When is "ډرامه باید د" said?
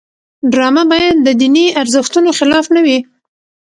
0.51-1.27